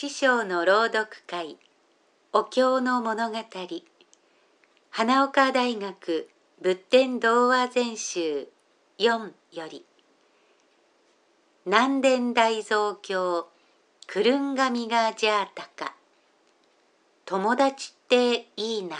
[0.00, 1.56] 知章の朗読会
[2.32, 3.38] お経の物語
[4.90, 6.28] 花岡大学
[6.62, 8.46] 仏典童話全集
[9.00, 9.84] 4より
[11.66, 13.48] 南伝大蔵経
[14.06, 15.96] くるんがみがじゃあたか
[17.24, 18.96] 友達っていいな。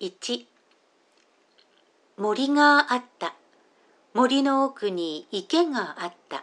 [0.00, 0.44] 1
[2.16, 3.36] 森があった。
[4.12, 6.42] 森の奥に池があった。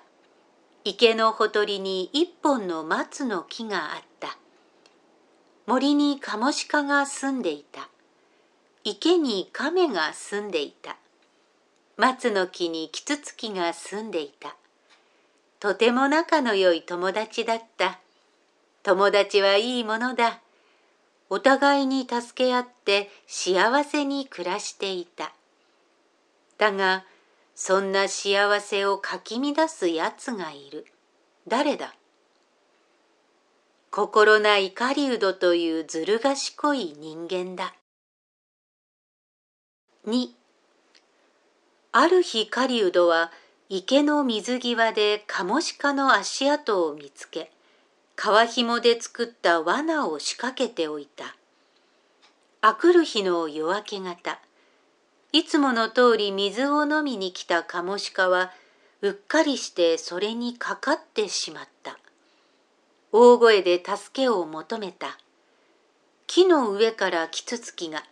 [0.86, 4.38] 池のほとりに一本の松の木があった。
[5.68, 7.90] 森にカモシカが住んでいた。
[8.84, 10.96] 池に亀が住んでいた。
[11.98, 14.56] 松の木にキツツキが住んでいた。
[15.60, 18.00] とても仲の良い友達だった。
[18.82, 20.40] 友達はいいものだ。
[21.30, 25.34] お互いに助け合って幸せに暮らしていた。
[26.58, 27.04] だが
[27.62, 30.86] そんな幸せをかき乱すやつがいる。
[31.46, 31.94] 誰だ？
[33.92, 37.76] 心ない狩人というずる賢い人間だ。
[40.08, 40.30] 2
[41.92, 43.30] ある日狩人は
[43.68, 47.52] 池の水際でカモシカの足跡を見つけ、
[48.16, 51.36] 皮紐で作った罠を仕掛けておいた。
[52.62, 54.40] あくる日の夜明け方、
[55.32, 58.52] いつもの通り水を飲みに来たカモシカは
[59.02, 62.00] うっかりしてそれにかかってしまった。
[63.12, 65.18] 大声で助けを求めた。
[66.26, 68.04] 木の上からキツツキが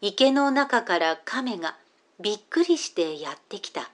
[0.00, 1.76] 池の中から亀が
[2.20, 3.90] びっくりしてやってきた。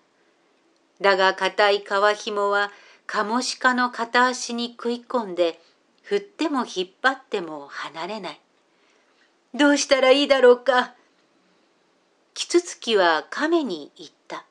[1.01, 2.71] だが硬い皮紐は
[3.07, 5.61] カモシカの片足に食い込んで
[6.03, 8.41] 振っても引っ張っても離れない。
[9.53, 10.95] どうしたらいいだろうか。
[12.35, 14.45] キツツキは亀に言った。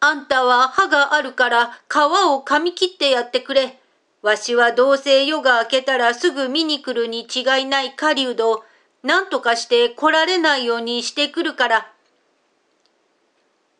[0.00, 1.96] あんたは歯があるから皮
[2.30, 3.78] を噛み切ってやってくれ。
[4.22, 8.64] わしはどうせ夜が明けたらすぐ見に来るに違いない狩人を
[9.02, 11.92] 何とかして来られないようにしてくるから。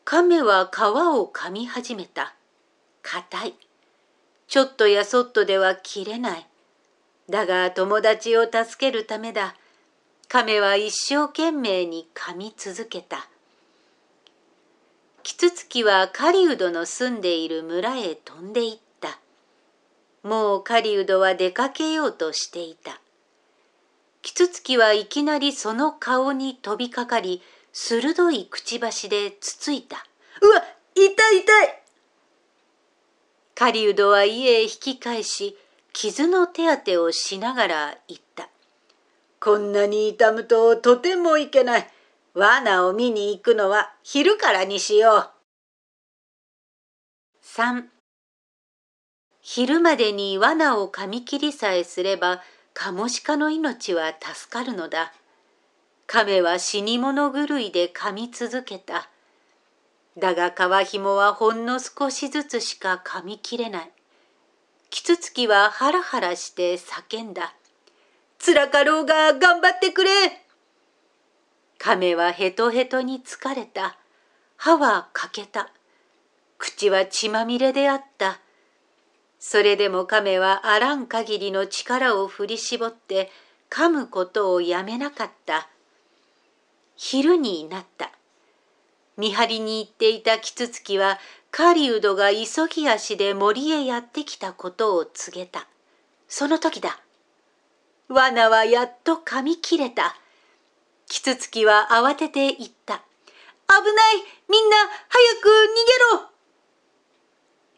[0.05, 2.35] 亀は皮を噛み始めた。
[3.01, 3.53] 硬い。
[4.47, 6.47] ちょっとやそっとでは切れない。
[7.29, 9.55] だが友達を助けるためだ。
[10.29, 13.29] 亀は一生懸命に噛み続けた。
[15.23, 19.19] キツツキは狩人の住んでいる村へ飛んでいった。
[20.23, 22.99] もう狩人は出かけようとしていた。
[24.21, 30.05] キツツキはいきなりその顔に飛びかかり、鋭いくちばしでつついた。
[30.41, 30.61] うわ、
[30.93, 31.83] 痛い痛い
[33.55, 35.57] 狩人は家へ引き返し、
[35.93, 38.49] 傷の手当てをしながら言った。
[39.39, 41.87] こんなに痛むととてもいけない。
[42.33, 45.29] 罠を見に行くのは昼からにしよう。
[47.43, 47.85] 3
[49.41, 52.43] 昼までに罠を噛み切りさえすれば
[52.73, 55.13] カモシカの命は助かるのだ。
[56.05, 59.09] 亀は死に物狂いで噛み続けた。
[60.17, 60.51] だが
[60.83, 63.91] 皮紐はほんの少しずつしか噛み切れない。
[64.89, 67.53] キツツキはハラハラして叫んだ。
[68.47, 70.09] つらかろうが頑張ってくれ
[71.77, 73.97] 亀はヘトヘトに疲れた。
[74.55, 75.69] 歯は欠けた。
[76.57, 78.39] 口は血まみれであった。
[79.37, 83.29] それでも亀はあらん限りの力を振り絞って
[83.69, 85.67] 噛むことをやめなかった。
[86.95, 88.11] 昼になった。
[89.17, 91.19] 見張りに行っていたキツツキは
[91.51, 95.67] 狩人が急ぎ足で森へやってきたことを告げた。
[96.29, 97.01] その時だ。
[98.09, 100.15] 罠はやっと噛み切れた。
[101.07, 103.03] キツツキは慌てて言った。
[103.67, 106.29] 危ないみんな早く逃げろ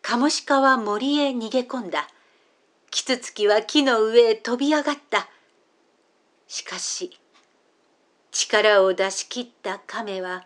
[0.04, 2.08] カモシカは森へ逃げ込んだ。
[2.92, 5.28] キツツキは木の上へ飛び上がった。
[6.48, 7.20] しかし、
[8.32, 10.46] 力を出し切った亀は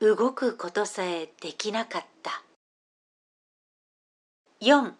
[0.00, 2.42] 動くことさえできなかった。
[4.60, 4.92] 4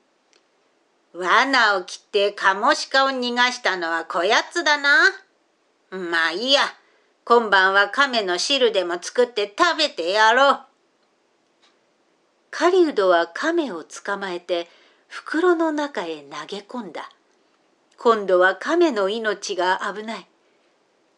[1.19, 5.11] 罠を切ってカモシカを逃がしたのはこやつだな。
[5.91, 6.61] まあいいや。
[7.25, 10.61] 今晩は亀の汁でも作って食べてやろう。
[12.51, 14.69] 狩人は亀を捕まえて
[15.09, 17.11] 袋の中へ投げ込んだ。
[17.99, 20.27] 今度は亀の命が危ない。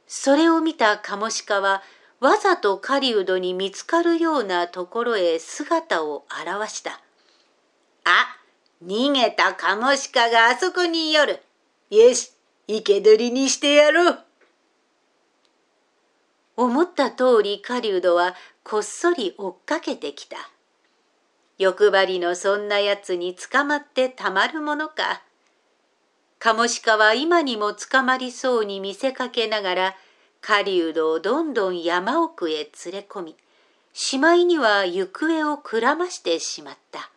[0.07, 1.83] それを見たカモシカは
[2.21, 7.01] わざと狩人に見つかるようなところへ姿を現した。
[8.05, 8.40] あ
[8.83, 11.41] 逃げたカモシカがあそこによる。
[11.91, 12.33] よし、
[12.67, 14.19] 生け捕りにしてやろう。
[16.57, 18.35] 思った通り狩人は
[18.65, 20.37] こっそり追っかけてきた。
[21.59, 25.23] 欲張りのそんなやつに捕まってたまるものか。
[26.39, 29.97] カモシカは今にも捕まりそうに見せかけながら、
[30.41, 33.37] 狩人をどんどん山奥へ連れ込み、
[33.93, 37.11] しまいには行方をくらましてしまった。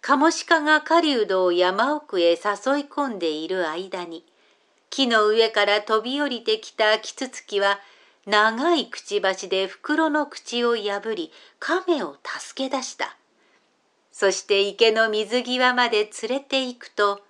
[0.00, 2.38] カモシカが狩人を山奥へ誘い
[2.88, 4.24] 込んでいる間に、
[4.90, 7.78] 木の上から飛び降りてきたキツツキは、
[8.26, 13.16] 長いくちばしで袋の口を破り、亀を助け出した。
[14.12, 17.20] そして池の水際まで連れて行くと、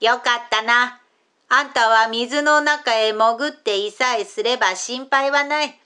[0.00, 1.00] よかったな。
[1.48, 5.78] あんたは水の中へ潜っていさえすれば心配はない。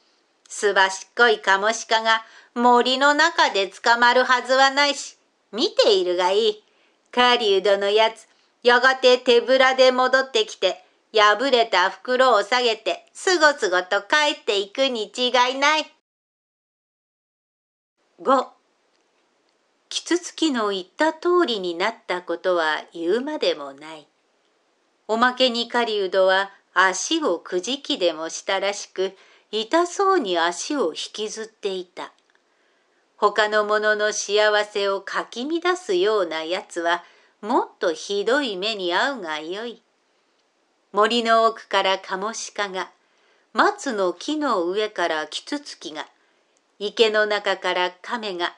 [0.49, 2.23] すばしっこいカモシカが
[2.55, 5.16] 森の中で捕まるはずはないし、
[5.57, 6.65] 見ているがいい。
[7.11, 8.29] 狩人のやつ、
[8.63, 15.91] やがて手ぶらで戻ってきて、破れた袋を下げて、すごすごと帰っていくに違いない。
[18.21, 18.47] 5.
[19.89, 24.07] キツツキの言った通りになったことは言うまでもない。
[25.09, 29.17] おまけに狩人は足をくじきでもしたらしく、
[29.51, 32.13] 痛そうに足を引きずっていた。
[33.17, 37.03] 他の者の幸せをかき乱すようなやつは、
[37.41, 39.83] もっとひどい目に遭うがよい。
[40.93, 42.91] 森の奥からカモシカが、
[43.53, 46.07] 松の木の上からキツツキが、
[46.79, 48.55] 池の中から亀が、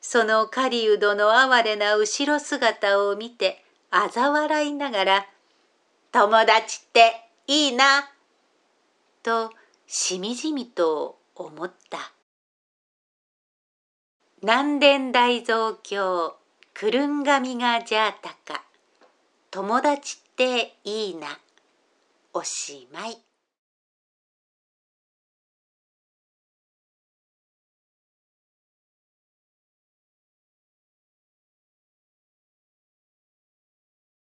[0.00, 5.26] その狩人の哀れな後ろ姿を見て、嘲笑いながら、
[6.12, 8.10] 友達っていいな。
[9.22, 9.50] と
[9.86, 12.13] しみじみと思った。
[14.46, 16.36] 南伝大蔵経
[16.74, 18.62] くるんがみがじゃあたか
[19.50, 21.38] 友達っていいな
[22.34, 23.16] おしまい。